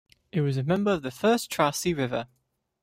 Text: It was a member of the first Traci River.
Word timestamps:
It 0.31 0.41
was 0.41 0.57
a 0.57 0.63
member 0.63 0.89
of 0.93 1.03
the 1.03 1.11
first 1.11 1.51
Traci 1.51 1.95
River. 1.95 2.25